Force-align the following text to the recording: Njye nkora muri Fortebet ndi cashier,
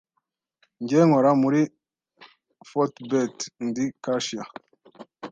Njye 0.81 0.99
nkora 1.07 1.31
muri 1.41 1.61
Fortebet 2.69 3.37
ndi 3.67 3.85
cashier, 4.03 4.47